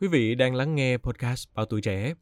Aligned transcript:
Quý 0.00 0.08
vị 0.08 0.34
đang 0.34 0.54
lắng 0.54 0.74
nghe 0.74 0.96
podcast 0.96 1.48
Bảo 1.54 1.66
Tuổi 1.66 1.80
Trẻ. 1.80 2.14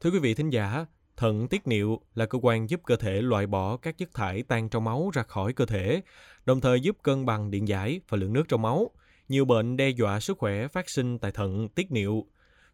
Thưa 0.00 0.10
quý 0.10 0.18
vị 0.18 0.34
thính 0.34 0.50
giả, 0.50 0.86
thận 1.16 1.48
tiết 1.48 1.66
niệu 1.66 2.00
là 2.14 2.26
cơ 2.26 2.38
quan 2.42 2.70
giúp 2.70 2.80
cơ 2.86 2.96
thể 2.96 3.22
loại 3.22 3.46
bỏ 3.46 3.76
các 3.76 3.98
chất 3.98 4.14
thải 4.14 4.42
tan 4.42 4.68
trong 4.68 4.84
máu 4.84 5.10
ra 5.14 5.22
khỏi 5.22 5.52
cơ 5.52 5.66
thể, 5.66 6.02
đồng 6.46 6.60
thời 6.60 6.80
giúp 6.80 6.96
cân 7.02 7.26
bằng 7.26 7.50
điện 7.50 7.68
giải 7.68 8.00
và 8.08 8.18
lượng 8.18 8.32
nước 8.32 8.42
trong 8.48 8.62
máu. 8.62 8.90
Nhiều 9.28 9.44
bệnh 9.44 9.76
đe 9.76 9.88
dọa 9.88 10.20
sức 10.20 10.38
khỏe 10.38 10.68
phát 10.68 10.90
sinh 10.90 11.18
tại 11.18 11.30
thận 11.30 11.68
tiết 11.68 11.92
niệu. 11.92 12.26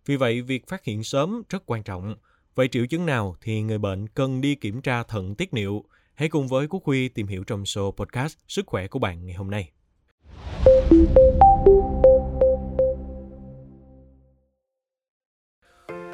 Vì 0.07 0.17
vậy, 0.17 0.43
việc 0.43 0.69
phát 0.69 0.85
hiện 0.85 1.05
sớm 1.05 1.43
rất 1.49 1.63
quan 1.67 1.83
trọng. 1.83 2.17
Vậy 2.55 2.69
triệu 2.69 2.87
chứng 2.87 3.07
nào 3.07 3.37
thì 3.41 3.63
người 3.63 3.79
bệnh 3.79 4.09
cần 4.09 4.41
đi 4.41 4.55
kiểm 4.55 4.83
tra 4.83 5.03
thận 5.03 5.35
tiết 5.35 5.55
niệu? 5.55 5.85
Hãy 6.15 6.29
cùng 6.29 6.49
với 6.49 6.67
Quốc 6.67 6.85
Huy 6.85 7.09
tìm 7.09 7.27
hiểu 7.27 7.45
trong 7.45 7.63
show 7.63 7.93
podcast 7.93 8.37
Sức 8.49 8.67
khỏe 8.67 8.87
của 8.87 8.99
bạn 8.99 9.27
ngày 9.27 9.35
hôm 9.35 9.51
nay. 9.51 9.71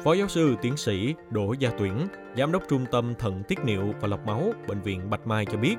Phó 0.07 0.13
giáo 0.13 0.27
sư 0.27 0.55
tiến 0.61 0.77
sĩ 0.77 1.15
Đỗ 1.29 1.53
Gia 1.59 1.69
Tuyển, 1.69 2.07
Giám 2.37 2.51
đốc 2.51 2.63
Trung 2.69 2.85
tâm 2.91 3.13
Thận 3.19 3.43
Tiết 3.47 3.59
Niệu 3.65 3.93
và 4.01 4.07
Lọc 4.07 4.25
Máu, 4.25 4.53
Bệnh 4.67 4.81
viện 4.81 5.09
Bạch 5.09 5.27
Mai 5.27 5.45
cho 5.45 5.57
biết, 5.57 5.75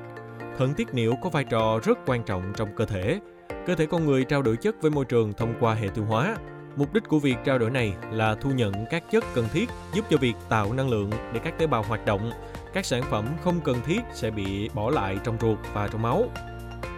thận 0.57 0.73
tiết 0.73 0.93
niệu 0.93 1.13
có 1.21 1.29
vai 1.29 1.43
trò 1.43 1.79
rất 1.83 1.97
quan 2.05 2.23
trọng 2.23 2.53
trong 2.55 2.69
cơ 2.75 2.85
thể. 2.85 3.19
Cơ 3.67 3.75
thể 3.75 3.85
con 3.85 4.05
người 4.05 4.23
trao 4.23 4.41
đổi 4.41 4.57
chất 4.57 4.75
với 4.81 4.91
môi 4.91 5.05
trường 5.05 5.33
thông 5.33 5.53
qua 5.59 5.73
hệ 5.73 5.87
tiêu 5.87 6.05
hóa. 6.05 6.35
Mục 6.75 6.93
đích 6.93 7.03
của 7.07 7.19
việc 7.19 7.35
trao 7.45 7.59
đổi 7.59 7.69
này 7.69 7.93
là 8.11 8.35
thu 8.35 8.51
nhận 8.51 8.73
các 8.89 9.11
chất 9.11 9.23
cần 9.33 9.47
thiết 9.53 9.69
giúp 9.93 10.05
cho 10.09 10.17
việc 10.17 10.35
tạo 10.49 10.73
năng 10.73 10.89
lượng 10.89 11.09
để 11.33 11.39
các 11.43 11.59
tế 11.59 11.67
bào 11.67 11.83
hoạt 11.83 12.05
động. 12.05 12.31
Các 12.73 12.85
sản 12.85 13.03
phẩm 13.09 13.25
không 13.41 13.59
cần 13.63 13.77
thiết 13.85 14.01
sẽ 14.13 14.31
bị 14.31 14.69
bỏ 14.73 14.89
lại 14.89 15.17
trong 15.23 15.37
ruột 15.41 15.57
và 15.73 15.87
trong 15.87 16.01
máu. 16.01 16.29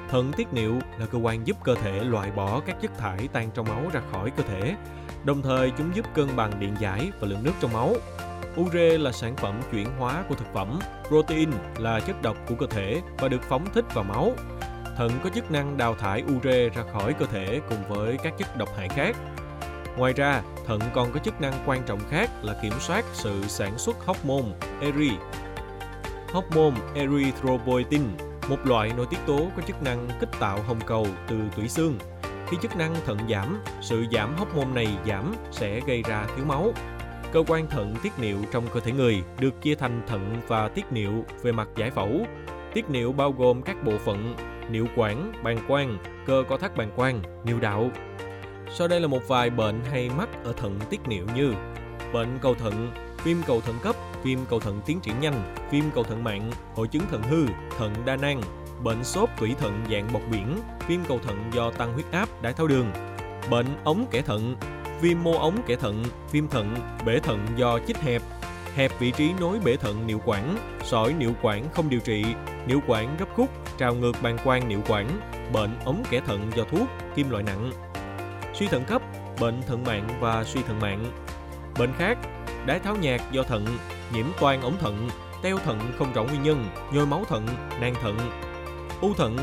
Thận 0.10 0.32
tiết 0.38 0.54
niệu 0.54 0.74
là 1.00 1.06
cơ 1.06 1.18
quan 1.18 1.48
giúp 1.48 1.58
cơ 1.64 1.76
thể 1.76 2.04
loại 2.04 2.32
bỏ 2.32 2.62
các 2.66 2.82
chất 2.82 2.98
thải 2.98 3.28
tan 3.34 3.50
trong 3.54 3.68
máu 3.70 3.84
ra 3.94 4.02
khỏi 4.12 4.32
cơ 4.32 4.44
thể, 4.44 4.76
Đồng 5.26 5.42
thời 5.42 5.72
chúng 5.78 5.96
giúp 5.96 6.06
cân 6.14 6.36
bằng 6.36 6.60
điện 6.60 6.76
giải 6.80 7.12
và 7.20 7.28
lượng 7.28 7.44
nước 7.44 7.52
trong 7.60 7.74
máu. 7.74 7.96
Ure 8.60 8.98
là 8.98 9.12
sản 9.12 9.36
phẩm 9.36 9.62
chuyển 9.72 9.88
hóa 10.00 10.24
của 10.30 10.36
thực 10.36 10.54
phẩm, 10.54 10.80
protein 11.08 11.50
là 11.78 12.00
chất 12.00 12.22
độc 12.22 12.38
của 12.48 12.56
cơ 12.56 12.66
thể 12.70 13.02
và 13.18 13.28
được 13.28 13.42
phóng 13.50 13.66
thích 13.74 13.86
vào 13.94 14.04
máu. 14.04 14.32
Thận 14.98 15.12
có 15.24 15.30
chức 15.30 15.52
năng 15.52 15.78
đào 15.78 15.96
thải 15.96 16.24
ure 16.36 16.70
ra 16.70 16.84
khỏi 16.94 17.14
cơ 17.14 17.26
thể 17.26 17.62
cùng 17.70 17.84
với 17.90 18.18
các 18.24 18.34
chất 18.38 18.58
độc 18.58 18.70
hại 18.78 18.90
khác. 18.90 19.16
Ngoài 19.98 20.14
ra, 20.14 20.42
thận 20.68 20.80
còn 20.94 21.12
có 21.12 21.20
chức 21.20 21.42
năng 21.42 21.54
quan 21.66 21.84
trọng 21.86 22.00
khác 22.10 22.30
là 22.42 22.60
kiểm 22.62 22.74
soát 22.80 23.06
sự 23.14 23.44
sản 23.48 23.78
xuất 23.78 24.06
hormone 24.06 24.56
eri. 24.82 25.12
Hormone 26.34 26.82
erythropoietin, 26.96 28.04
một 28.50 28.60
loại 28.64 28.92
nội 28.98 29.06
tiết 29.10 29.20
tố 29.26 29.48
có 29.56 29.62
chức 29.68 29.84
năng 29.84 30.10
kích 30.20 30.30
tạo 30.40 30.62
hồng 30.68 30.80
cầu 30.86 31.08
từ 31.28 31.36
tủy 31.56 31.68
xương 31.68 31.98
khi 32.52 32.58
chức 32.62 32.78
năng 32.78 32.96
thận 33.06 33.18
giảm, 33.30 33.58
sự 33.82 34.06
giảm 34.12 34.36
hormone 34.38 34.74
này 34.76 34.88
giảm 35.08 35.34
sẽ 35.52 35.80
gây 35.88 36.04
ra 36.08 36.26
thiếu 36.36 36.46
máu. 36.46 36.74
Cơ 37.32 37.44
quan 37.48 37.68
thận 37.68 37.96
tiết 38.04 38.12
niệu 38.20 38.38
trong 38.52 38.68
cơ 38.74 38.80
thể 38.80 38.92
người 38.92 39.24
được 39.40 39.62
chia 39.62 39.76
thành 39.76 40.02
thận 40.08 40.42
và 40.48 40.68
tiết 40.68 40.92
niệu 40.92 41.12
về 41.44 41.52
mặt 41.52 41.68
giải 41.76 41.92
phẫu. 41.92 42.26
Tiết 42.74 42.90
niệu 42.90 43.12
bao 43.12 43.32
gồm 43.32 43.62
các 43.62 43.84
bộ 43.84 43.98
phận 44.06 44.36
niệu 44.70 44.86
quản, 44.96 45.32
bàng 45.44 45.58
quang, 45.68 45.98
cơ 46.26 46.44
co 46.50 46.58
thắt 46.58 46.78
bàng 46.78 46.92
quang, 46.96 47.22
niệu 47.46 47.60
đạo. 47.60 47.92
Sau 48.78 48.88
đây 48.88 49.00
là 49.00 49.08
một 49.08 49.28
vài 49.28 49.50
bệnh 49.50 49.82
hay 49.92 50.10
mắc 50.10 50.30
ở 50.44 50.54
thận 50.54 50.80
tiết 50.90 51.00
niệu 51.08 51.26
như 51.36 51.54
bệnh 52.14 52.40
cầu 52.42 52.56
thận, 52.56 52.92
viêm 53.24 53.38
cầu 53.48 53.62
thận 53.62 53.76
cấp, 53.84 53.96
viêm 54.24 54.40
cầu 54.50 54.60
thận 54.60 54.82
tiến 54.86 55.00
triển 55.00 55.20
nhanh, 55.22 55.56
viêm 55.72 55.84
cầu 55.96 56.04
thận 56.04 56.24
mạng, 56.24 56.52
hội 56.76 56.88
chứng 56.88 57.04
thận 57.12 57.24
hư, 57.24 57.46
thận 57.78 57.94
đa 58.06 58.16
năng, 58.16 58.42
bệnh 58.84 59.04
sốt 59.04 59.30
tủy 59.40 59.56
thận 59.60 59.86
dạng 59.92 60.14
bọt 60.14 60.22
biển, 60.32 60.60
viêm 60.88 61.00
cầu 61.08 61.20
thận 61.20 61.52
do 61.54 61.72
tăng 61.72 61.94
huyết 61.94 62.06
áp, 62.12 62.30
đái 62.42 62.54
tháo 62.54 62.68
đường, 62.68 62.92
bệnh 63.50 63.68
ống 63.84 64.06
kẽ 64.12 64.22
thận, 64.22 64.56
viêm 65.02 65.24
mô 65.24 65.38
ống 65.38 65.64
kẽ 65.68 65.76
thận, 65.76 66.04
viêm 66.32 66.48
thận, 66.48 66.76
bể 67.06 67.20
thận 67.20 67.46
do 67.56 67.80
chích 67.88 67.98
hẹp, 67.98 68.22
hẹp 68.76 68.92
vị 69.00 69.12
trí 69.12 69.34
nối 69.40 69.60
bể 69.60 69.76
thận 69.76 70.08
niệu 70.08 70.20
quản, 70.26 70.58
sỏi 70.84 71.14
niệu 71.14 71.32
quản 71.42 71.70
không 71.74 71.90
điều 71.90 72.00
trị, 72.00 72.26
niệu 72.68 72.80
quản 72.88 73.18
gấp 73.18 73.26
khúc, 73.36 73.50
trào 73.78 73.94
ngược 73.94 74.16
bàng 74.22 74.38
quang 74.44 74.70
niệu 74.70 74.82
quản, 74.88 75.20
bệnh 75.54 75.80
ống 75.86 76.04
kẽ 76.10 76.22
thận 76.26 76.52
do 76.56 76.64
thuốc, 76.64 76.88
kim 77.16 77.30
loại 77.30 77.44
nặng, 77.44 77.72
suy 78.54 78.68
thận 78.68 78.84
cấp, 78.86 79.02
bệnh 79.40 79.62
thận 79.62 79.84
mạng 79.84 80.08
và 80.20 80.44
suy 80.44 80.62
thận 80.64 80.80
mạng. 80.80 81.06
Bệnh 81.80 81.94
khác, 81.98 82.18
đái 82.66 82.80
tháo 82.80 82.96
nhạt 82.96 83.22
do 83.32 83.44
thận, 83.44 83.66
nhiễm 84.14 84.26
toan 84.40 84.62
ống 84.62 84.78
thận, 84.80 85.10
teo 85.42 85.58
thận 85.58 85.80
không 85.98 86.14
rõ 86.14 86.24
nguyên 86.24 86.44
nhân, 86.44 86.66
nhồi 86.94 87.06
máu 87.06 87.26
thận, 87.30 87.48
nang 87.80 87.96
thận, 88.02 88.18
u 89.02 89.14
thận, 89.14 89.38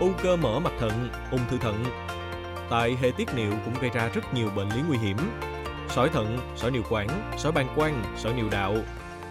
u 0.00 0.10
cơ 0.22 0.36
mở 0.36 0.60
mặt 0.60 0.72
thận, 0.78 1.08
ung 1.30 1.40
thư 1.50 1.58
thận. 1.58 1.84
Tại 2.70 2.96
hệ 3.02 3.10
tiết 3.16 3.34
niệu 3.34 3.52
cũng 3.64 3.74
gây 3.80 3.90
ra 3.90 4.08
rất 4.14 4.34
nhiều 4.34 4.50
bệnh 4.56 4.68
lý 4.68 4.82
nguy 4.88 4.98
hiểm. 4.98 5.16
Sỏi 5.88 6.08
thận, 6.08 6.38
sỏi 6.56 6.70
niệu 6.70 6.82
quản, 6.90 7.08
sỏi 7.36 7.52
bàng 7.52 7.68
quang, 7.76 8.02
sỏi 8.16 8.34
niệu 8.34 8.48
đạo. 8.50 8.74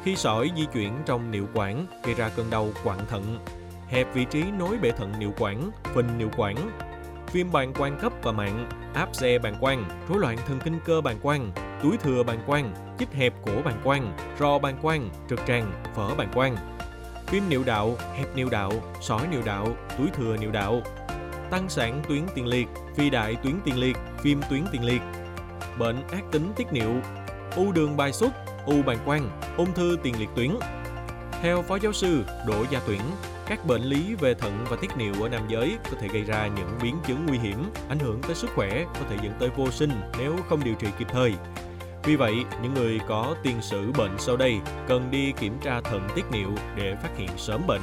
Khi 0.03 0.15
sỏi 0.15 0.51
di 0.57 0.65
chuyển 0.65 0.93
trong 1.05 1.31
niệu 1.31 1.45
quản 1.53 1.85
gây 2.03 2.15
ra 2.15 2.29
cơn 2.29 2.49
đau 2.49 2.69
quặn 2.83 2.97
thận, 3.09 3.39
hẹp 3.87 4.13
vị 4.13 4.25
trí 4.25 4.43
nối 4.59 4.77
bể 4.77 4.91
thận 4.91 5.13
niệu 5.19 5.33
quản, 5.37 5.71
phình 5.83 6.17
niệu 6.17 6.29
quản, 6.37 6.55
viêm 7.33 7.51
bàng 7.51 7.73
quang 7.73 7.99
cấp 7.99 8.13
và 8.23 8.31
mạng, 8.31 8.69
áp 8.93 9.09
xe 9.13 9.39
bàng 9.39 9.55
quang, 9.59 9.85
rối 10.09 10.19
loạn 10.19 10.37
thần 10.47 10.59
kinh 10.63 10.79
cơ 10.85 11.01
bàng 11.01 11.19
quang, 11.21 11.51
túi 11.83 11.97
thừa 11.97 12.23
bàng 12.23 12.39
quang, 12.45 12.73
chích 12.99 13.13
hẹp 13.13 13.33
cổ 13.45 13.51
bàng 13.65 13.81
quang, 13.83 14.17
rò 14.39 14.59
bàng 14.59 14.77
quang, 14.81 15.09
trực 15.29 15.39
tràng, 15.47 15.71
vỡ 15.95 16.15
bàng 16.17 16.31
quang 16.33 16.78
phim 17.29 17.49
niệu 17.49 17.63
đạo, 17.63 17.97
hẹp 18.15 18.35
niệu 18.35 18.49
đạo, 18.49 18.71
sỏi 19.01 19.27
niệu 19.27 19.41
đạo, 19.45 19.67
túi 19.97 20.07
thừa 20.13 20.37
niệu 20.37 20.51
đạo, 20.51 20.81
tăng 21.51 21.69
sản 21.69 22.01
tuyến 22.07 22.25
tiền 22.35 22.47
liệt, 22.47 22.67
phi 22.95 23.09
đại 23.09 23.35
tuyến 23.43 23.53
tiền 23.65 23.79
liệt, 23.79 23.97
viêm 24.23 24.37
tuyến 24.49 24.65
tiền 24.71 24.83
liệt, 24.83 25.01
bệnh 25.79 26.07
ác 26.07 26.23
tính 26.31 26.53
tiết 26.55 26.73
niệu, 26.73 26.95
u 27.55 27.71
đường 27.71 27.97
bài 27.97 28.13
xuất, 28.13 28.29
u 28.65 28.81
bàng 28.85 28.97
quang, 29.05 29.29
ung 29.57 29.73
thư 29.73 29.97
tiền 30.03 30.19
liệt 30.19 30.29
tuyến. 30.35 30.51
Theo 31.41 31.61
Phó 31.61 31.75
Giáo 31.75 31.93
sư 31.93 32.23
Đỗ 32.47 32.65
Gia 32.69 32.79
Tuyển, 32.87 33.01
các 33.47 33.65
bệnh 33.65 33.81
lý 33.81 34.15
về 34.15 34.33
thận 34.33 34.65
và 34.69 34.77
tiết 34.81 34.97
niệu 34.97 35.13
ở 35.23 35.29
nam 35.29 35.47
giới 35.49 35.77
có 35.91 35.97
thể 36.01 36.07
gây 36.07 36.23
ra 36.23 36.47
những 36.47 36.77
biến 36.83 36.97
chứng 37.07 37.25
nguy 37.25 37.37
hiểm, 37.37 37.63
ảnh 37.89 37.99
hưởng 37.99 38.21
tới 38.21 38.35
sức 38.35 38.49
khỏe, 38.55 38.85
có 38.93 39.01
thể 39.09 39.15
dẫn 39.23 39.33
tới 39.39 39.49
vô 39.55 39.71
sinh 39.71 39.91
nếu 40.17 40.35
không 40.49 40.63
điều 40.63 40.75
trị 40.75 40.87
kịp 40.99 41.07
thời. 41.11 41.33
Vì 42.03 42.15
vậy, 42.15 42.35
những 42.61 42.73
người 42.73 42.99
có 43.07 43.35
tiền 43.43 43.61
sử 43.61 43.91
bệnh 43.91 44.17
sau 44.17 44.37
đây 44.37 44.59
cần 44.87 45.11
đi 45.11 45.31
kiểm 45.31 45.53
tra 45.61 45.81
thận 45.81 46.07
tiết 46.15 46.25
niệu 46.31 46.49
để 46.75 46.95
phát 47.03 47.17
hiện 47.17 47.29
sớm 47.37 47.61
bệnh. 47.67 47.81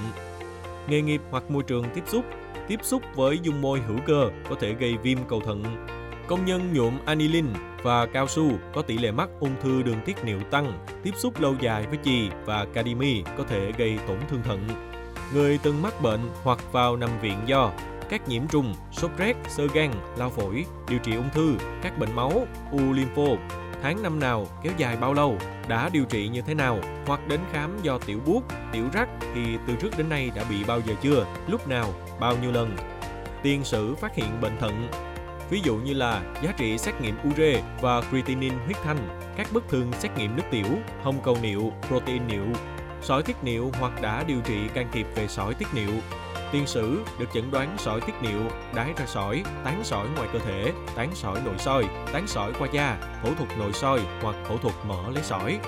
Nghề 0.88 1.03
nghiệp 1.03 1.21
hoặc 1.31 1.50
môi 1.50 1.62
trường 1.62 1.84
tiếp 1.94 2.03
xúc 2.06 2.25
Tiếp 2.69 2.81
xúc 2.82 3.03
với 3.15 3.38
dung 3.43 3.62
môi 3.62 3.81
hữu 3.81 3.99
cơ 4.06 4.31
có 4.49 4.56
thể 4.60 4.72
gây 4.72 4.97
viêm 4.97 5.19
cầu 5.28 5.41
thận. 5.41 5.87
Công 6.26 6.44
nhân 6.44 6.75
nhuộm 6.75 6.99
anilin 7.05 7.47
và 7.82 8.06
cao 8.06 8.28
su 8.28 8.50
có 8.75 8.82
tỷ 8.82 8.99
lệ 8.99 9.10
mắc 9.10 9.28
ung 9.41 9.55
thư 9.62 9.82
đường 9.82 10.00
tiết 10.05 10.25
niệu 10.25 10.41
tăng. 10.50 10.72
Tiếp 11.03 11.15
xúc 11.16 11.41
lâu 11.41 11.55
dài 11.60 11.87
với 11.87 11.99
chì 12.05 12.28
và 12.44 12.66
cadimi 12.75 13.22
có 13.38 13.44
thể 13.44 13.72
gây 13.78 13.99
tổn 14.09 14.19
thương 14.28 14.43
thận. 14.43 14.69
Người 15.34 15.59
từng 15.62 15.82
mắc 15.82 16.03
bệnh 16.03 16.21
hoặc 16.43 16.72
vào 16.72 16.97
nằm 16.97 17.10
viện 17.22 17.38
do 17.47 17.72
các 18.10 18.28
nhiễm 18.28 18.49
trùng, 18.49 18.75
sốt 18.93 19.10
rét, 19.16 19.37
sơ 19.49 19.66
gan, 19.75 19.91
lao 20.16 20.31
phổi, 20.31 20.65
điều 20.88 20.99
trị 20.99 21.16
ung 21.16 21.31
thư, 21.34 21.55
các 21.82 21.99
bệnh 21.99 22.16
máu, 22.16 22.47
u 22.72 22.93
lympho, 22.93 23.37
tháng 23.82 24.03
năm 24.03 24.20
nào, 24.20 24.47
kéo 24.62 24.72
dài 24.76 24.97
bao 24.97 25.14
lâu, 25.14 25.38
đã 25.69 25.88
điều 25.92 26.04
trị 26.04 26.28
như 26.28 26.41
thế 26.41 26.54
nào, 26.54 26.78
hoặc 27.06 27.28
đến 27.28 27.41
khám 27.53 27.78
do 27.82 27.98
tiểu 27.98 28.20
buốt, 28.26 28.41
tiểu 28.72 28.84
rắc 28.92 29.09
thì 29.34 29.59
từ 29.66 29.75
trước 29.76 29.91
đến 29.98 30.09
nay 30.09 30.31
đã 30.34 30.44
bị 30.50 30.64
bao 30.64 30.81
giờ 30.81 30.94
chưa, 31.03 31.26
lúc 31.48 31.69
nào, 31.69 31.92
bao 32.20 32.37
nhiêu 32.42 32.53
lần. 32.53 32.76
Tiền 33.42 33.64
sử 33.64 33.94
phát 33.94 34.14
hiện 34.14 34.41
bệnh 34.41 34.59
thận 34.59 34.88
Ví 35.50 35.60
dụ 35.64 35.76
như 35.76 35.94
là 35.94 36.22
giá 36.42 36.53
trị 36.56 36.78
xét 36.78 37.00
nghiệm 37.00 37.16
ure 37.28 37.62
và 37.81 38.00
creatinine 38.10 38.56
huyết 38.64 38.76
thanh, 38.84 39.09
các 39.37 39.47
bất 39.53 39.69
thường 39.69 39.93
xét 39.93 40.10
nghiệm 40.16 40.37
nước 40.37 40.43
tiểu, 40.50 40.66
hồng 41.03 41.20
cầu 41.25 41.38
niệu, 41.43 41.72
protein 41.88 42.26
niệu, 42.26 42.44
sỏi 43.06 43.22
tiết 43.22 43.37
niệu 43.43 43.71
hoặc 43.81 44.03
đã 44.03 44.25
điều 44.27 44.41
trị 44.41 44.69
can 44.75 44.89
thiệp 44.93 45.06
về 45.15 45.28
sỏi 45.28 45.55
tiết 45.55 45.67
niệu, 45.75 45.91
Tiền 46.53 46.67
sử 46.67 47.03
được 47.19 47.27
chẩn 47.34 47.50
đoán 47.50 47.77
sỏi 47.78 48.00
tiết 48.00 48.12
niệu, 48.22 48.41
đái 48.75 48.93
ra 48.97 49.06
sỏi, 49.06 49.43
tán 49.65 49.84
sỏi 49.84 50.09
ngoài 50.17 50.28
cơ 50.33 50.39
thể, 50.39 50.72
tán 50.94 51.11
sỏi 51.15 51.41
nội 51.44 51.55
soi, 51.59 51.84
tán 52.12 52.27
sỏi 52.27 52.53
qua 52.59 52.69
da, 52.72 52.99
phẫu 53.22 53.34
thuật 53.34 53.58
nội 53.58 53.73
soi 53.73 54.00
hoặc 54.23 54.37
phẫu 54.49 54.58
thuật 54.58 54.75
mở 54.87 55.11
lấy 55.14 55.23
sỏi. 55.23 55.58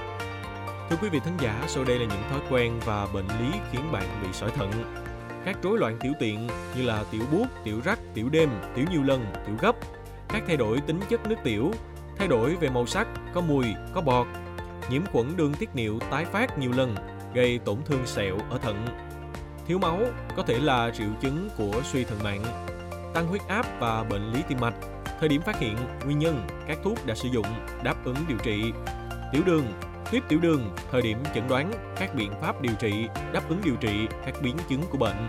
Thưa 0.90 0.96
quý 1.02 1.08
vị 1.08 1.20
thính 1.24 1.36
giả, 1.40 1.64
sau 1.66 1.84
đây 1.84 1.98
là 1.98 2.04
những 2.04 2.22
thói 2.30 2.40
quen 2.50 2.80
và 2.84 3.06
bệnh 3.14 3.28
lý 3.28 3.58
khiến 3.72 3.92
bạn 3.92 4.04
bị 4.22 4.28
sỏi 4.32 4.50
thận. 4.50 4.70
Các 5.44 5.56
rối 5.62 5.78
loạn 5.78 5.98
tiểu 6.00 6.12
tiện 6.18 6.48
như 6.76 6.82
là 6.82 7.04
tiểu 7.10 7.22
buốt, 7.32 7.46
tiểu 7.64 7.80
rắc, 7.84 7.98
tiểu 8.14 8.28
đêm, 8.28 8.50
tiểu 8.74 8.84
nhiều 8.90 9.02
lần, 9.02 9.26
tiểu 9.46 9.56
gấp, 9.60 9.76
các 10.28 10.42
thay 10.46 10.56
đổi 10.56 10.80
tính 10.80 11.00
chất 11.08 11.28
nước 11.28 11.36
tiểu, 11.44 11.70
thay 12.16 12.28
đổi 12.28 12.56
về 12.56 12.68
màu 12.68 12.86
sắc, 12.86 13.08
có 13.34 13.40
mùi, 13.40 13.66
có 13.94 14.00
bọt, 14.00 14.26
nhiễm 14.90 15.02
khuẩn 15.12 15.36
đường 15.36 15.54
tiết 15.54 15.74
niệu 15.74 15.98
tái 16.10 16.24
phát 16.24 16.58
nhiều 16.58 16.72
lần, 16.76 16.94
gây 17.38 17.58
tổn 17.64 17.76
thương 17.84 18.06
sẹo 18.06 18.38
ở 18.50 18.58
thận, 18.58 18.86
Thiếu 19.66 19.78
máu 19.78 20.00
có 20.36 20.42
thể 20.42 20.58
là 20.58 20.90
triệu 20.90 21.08
chứng 21.20 21.48
của 21.56 21.82
suy 21.84 22.04
thận 22.04 22.18
mạng, 22.24 22.44
tăng 23.14 23.26
huyết 23.26 23.42
áp 23.48 23.66
và 23.80 24.04
bệnh 24.04 24.32
lý 24.32 24.42
tim 24.48 24.58
mạch. 24.60 24.74
Thời 25.20 25.28
điểm 25.28 25.42
phát 25.42 25.58
hiện, 25.58 25.76
nguyên 26.04 26.18
nhân, 26.18 26.46
các 26.68 26.78
thuốc 26.84 27.06
đã 27.06 27.14
sử 27.14 27.28
dụng, 27.28 27.46
đáp 27.82 28.04
ứng 28.04 28.16
điều 28.28 28.38
trị. 28.38 28.72
Tiểu 29.32 29.42
đường, 29.46 29.66
tuyếp 30.12 30.22
tiểu 30.28 30.38
đường, 30.38 30.74
thời 30.90 31.02
điểm 31.02 31.18
chẩn 31.34 31.48
đoán, 31.48 31.72
các 31.96 32.14
biện 32.14 32.32
pháp 32.40 32.62
điều 32.62 32.74
trị, 32.80 33.08
đáp 33.32 33.48
ứng 33.48 33.60
điều 33.64 33.76
trị, 33.76 34.06
các 34.26 34.34
biến 34.42 34.56
chứng 34.68 34.82
của 34.90 34.98
bệnh. 34.98 35.28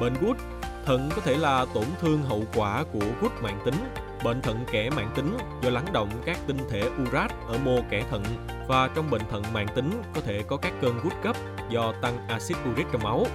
Bệnh 0.00 0.14
gút, 0.20 0.36
thận 0.84 1.10
có 1.16 1.22
thể 1.24 1.36
là 1.36 1.66
tổn 1.74 1.86
thương 2.00 2.22
hậu 2.22 2.44
quả 2.54 2.84
của 2.92 3.06
gút 3.20 3.32
mạng 3.42 3.60
tính 3.64 3.76
bệnh 4.24 4.42
thận 4.42 4.64
kẽ 4.72 4.90
mạng 4.90 5.10
tính 5.14 5.36
do 5.62 5.70
lắng 5.70 5.86
động 5.92 6.10
các 6.24 6.38
tinh 6.46 6.58
thể 6.70 6.82
urat 7.02 7.30
ở 7.48 7.58
mô 7.64 7.78
kẽ 7.90 8.04
thận 8.10 8.22
và 8.68 8.88
trong 8.94 9.10
bệnh 9.10 9.22
thận 9.30 9.42
mạng 9.52 9.66
tính 9.74 10.02
có 10.14 10.20
thể 10.20 10.42
có 10.46 10.56
các 10.56 10.72
cơn 10.80 11.00
gút 11.02 11.12
cấp 11.22 11.36
do 11.70 11.92
tăng 12.02 12.28
axit 12.28 12.56
uric 12.72 12.86
trong 12.92 13.02
máu. 13.02 13.26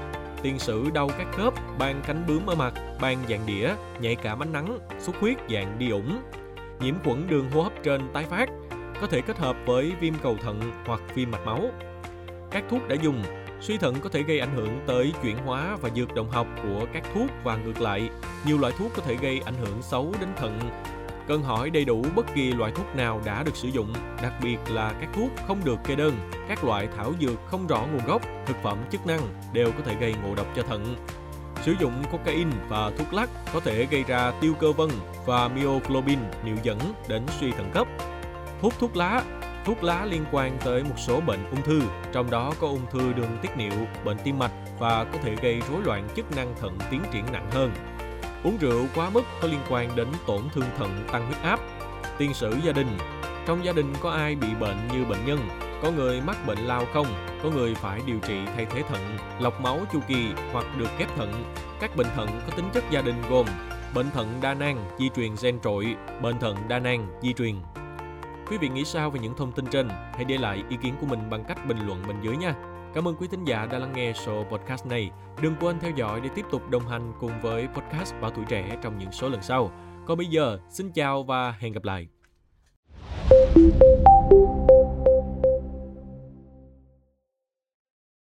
Tiền 0.42 0.60
sử 0.60 0.89
đau 0.94 1.10
các 1.18 1.28
khớp, 1.34 1.54
ban 1.80 2.01
cánh 2.07 2.25
bướm 2.28 2.45
ở 2.45 2.56
mặt, 2.56 2.74
ban 3.01 3.18
dạng 3.30 3.45
đĩa, 3.45 3.74
nhạy 4.00 4.16
cảm 4.16 4.44
ánh 4.44 4.54
nắng, 4.54 4.80
xuất 5.00 5.16
huyết 5.19 5.38
dạng 5.50 5.80
đi 5.80 5.89
ủng, 5.89 6.22
nhiễm 6.80 6.95
khuẩn 7.04 7.28
đường 7.28 7.51
hô 7.51 7.62
hấp 7.62 7.74
trên 7.83 8.10
tái 8.13 8.24
phát, 8.24 8.50
có 9.01 9.07
thể 9.07 9.22
kết 9.22 9.38
hợp 9.38 9.56
với 9.66 9.94
viêm 10.00 10.13
cầu 10.24 10.38
thận 10.44 10.72
hoặc 10.86 11.01
viêm 11.16 11.31
mạch 11.31 11.45
máu. 11.45 11.62
Các 12.51 12.63
thuốc 12.69 12.88
đã 12.88 12.95
dùng 12.95 13.24
Suy 13.62 13.77
thận 13.77 13.95
có 14.04 14.09
thể 14.09 14.24
gây 14.24 14.39
ảnh 14.39 14.56
hưởng 14.56 14.80
tới 14.88 15.13
chuyển 15.24 15.38
hóa 15.38 15.77
và 15.81 15.89
dược 15.95 16.15
động 16.15 16.31
học 16.31 16.48
của 16.63 16.86
các 16.94 17.04
thuốc 17.13 17.30
và 17.44 17.56
ngược 17.56 17.81
lại, 17.81 18.09
nhiều 18.45 18.57
loại 18.57 18.74
thuốc 18.77 18.92
có 18.95 19.01
thể 19.01 19.15
gây 19.15 19.42
ảnh 19.45 19.56
hưởng 19.62 19.81
xấu 19.81 20.13
đến 20.19 20.30
thận. 20.38 20.59
Cần 21.27 21.44
hỏi 21.44 21.69
đầy 21.69 21.86
đủ 21.86 22.06
bất 22.15 22.25
kỳ 22.36 22.51
loại 22.51 22.71
thuốc 22.75 22.95
nào 22.95 23.21
đã 23.25 23.44
được 23.44 23.56
sử 23.56 23.68
dụng, 23.68 23.94
đặc 24.21 24.33
biệt 24.44 24.57
là 24.69 24.94
các 25.01 25.09
thuốc 25.13 25.30
không 25.48 25.62
được 25.63 25.77
kê 25.88 25.95
đơn, 25.95 26.13
các 26.48 26.63
loại 26.63 26.88
thảo 26.98 27.13
dược 27.21 27.45
không 27.45 27.68
rõ 27.68 27.86
nguồn 27.92 28.06
gốc, 28.06 28.21
thực 28.45 28.57
phẩm 28.63 28.77
chức 28.92 29.07
năng 29.07 29.19
đều 29.54 29.71
có 29.71 29.83
thể 29.86 29.95
gây 30.00 30.13
ngộ 30.24 30.36
độc 30.36 30.48
cho 30.56 30.63
thận. 30.63 30.95
Sử 31.62 31.75
dụng 31.80 32.04
cocaine 32.12 32.51
và 32.69 32.92
thuốc 32.98 33.13
lắc 33.13 33.30
có 33.54 33.59
thể 33.59 33.86
gây 33.86 34.04
ra 34.04 34.31
tiêu 34.42 34.54
cơ 34.59 34.71
vân 34.71 34.89
và 35.25 35.48
myoglobin 35.48 36.19
niệu 36.44 36.56
dẫn 36.63 36.80
đến 37.07 37.24
suy 37.39 37.51
thận 37.51 37.71
cấp. 37.74 37.88
Hút 38.62 38.74
thuốc 38.80 38.95
lá 38.95 39.24
Thuốc 39.68 39.84
lá 39.84 40.06
liên 40.06 40.25
quan 40.31 40.58
tới 40.66 40.84
một 40.84 40.96
số 40.98 41.22
bệnh 41.22 41.50
ung 41.50 41.62
thư, 41.62 41.81
trong 42.12 42.31
đó 42.31 42.54
có 42.62 42.68
ung 42.68 42.86
thư 42.92 43.14
đường 43.14 43.38
tiết 43.42 43.50
niệu, 43.58 43.88
bệnh 44.06 44.18
tim 44.24 44.40
mạch 44.40 44.52
và 44.80 45.04
có 45.04 45.19
thể 45.24 45.36
gây 45.42 45.62
rối 45.72 45.81
loạn 45.84 46.08
chức 46.16 46.36
năng 46.36 46.56
thận 46.62 46.78
tiến 46.92 47.02
triển 47.12 47.25
nặng 47.31 47.48
hơn. 47.52 47.72
Uống 48.44 48.58
rượu 48.58 48.86
quá 48.96 49.10
mức 49.10 49.22
có 49.42 49.48
liên 49.48 49.60
quan 49.69 49.96
đến 49.96 50.08
tổn 50.28 50.42
thương 50.54 50.66
thận 50.78 51.08
tăng 51.12 51.25
huyết 51.25 51.42
áp. 51.42 51.60
Tiền 52.18 52.34
sử 52.34 52.56
gia 52.64 52.72
đình 52.72 52.98
Trong 53.46 53.66
gia 53.66 53.74
đình 53.74 53.94
có 54.02 54.10
ai 54.10 54.36
bị 54.36 54.48
bệnh 54.60 54.88
như 54.94 55.06
bệnh 55.06 55.25
nhân, 55.25 55.40
có 55.84 55.92
người 55.92 56.22
mắc 56.22 56.38
bệnh 56.48 56.60
lao 56.60 56.86
không, 56.94 57.08
có 57.44 57.50
người 57.50 57.75
phải 57.75 58.02
điều 58.06 58.18
trị 58.28 58.40
thay 58.56 58.66
thế 58.66 58.81
thận, 58.81 59.18
lọc 59.40 59.62
máu 59.62 59.80
chu 59.94 60.00
kỳ 60.08 60.28
hoặc 60.52 60.66
được 60.78 60.90
ghép 61.00 61.16
thận. 61.18 61.44
Các 61.80 61.96
bệnh 61.96 62.08
thận 62.16 62.28
có 62.48 62.56
tính 62.56 62.69
chất 62.74 62.84
gia 62.92 63.02
đình 63.02 63.22
gồm 63.30 63.46
bệnh 63.94 64.12
thận 64.12 64.38
đa 64.42 64.54
nang, 64.54 64.86
di 65.00 65.10
truyền 65.16 65.31
gen 65.42 65.60
trội, 65.60 65.96
bệnh 66.22 66.40
thận 66.40 66.56
đa 66.68 66.80
nang, 66.80 67.08
di 67.22 67.34
truyền 67.34 67.56
Quý 68.50 68.58
vị 68.58 68.70
nghĩ 68.70 68.86
sao 68.86 69.10
về 69.10 69.20
những 69.20 69.34
thông 69.36 69.52
tin 69.52 69.66
trên? 69.66 69.90
Hãy 69.90 70.26
để 70.26 70.38
lại 70.38 70.64
ý 70.70 70.78
kiến 70.82 70.94
của 71.02 71.08
mình 71.08 71.30
bằng 71.30 71.44
cách 71.48 71.58
bình 71.68 71.78
luận 71.86 72.04
bên 72.08 72.18
dưới 72.22 72.38
nha. 72.38 72.56
Cảm 72.94 73.08
ơn 73.08 73.16
quý 73.16 73.28
thính 73.32 73.46
giả 73.46 73.68
đã 73.72 73.80
lắng 73.80 73.94
nghe 73.96 74.14
số 74.14 74.44
podcast 74.44 74.86
này. 74.86 75.12
Đừng 75.42 75.56
quên 75.60 75.80
theo 75.80 75.92
dõi 75.96 76.22
để 76.22 76.30
tiếp 76.36 76.46
tục 76.52 76.70
đồng 76.70 76.88
hành 76.88 77.14
cùng 77.20 77.32
với 77.42 77.68
podcast 77.68 78.14
Bảo 78.22 78.32
Tuổi 78.32 78.46
Trẻ 78.50 78.78
trong 78.82 78.98
những 78.98 79.12
số 79.12 79.30
lần 79.30 79.42
sau. 79.42 79.72
Còn 80.06 80.18
bây 80.18 80.28
giờ, 80.28 80.60
xin 80.70 80.92
chào 80.92 81.24
và 81.24 81.52
hẹn 81.52 81.74
gặp 81.74 81.84
lại. 81.84 82.08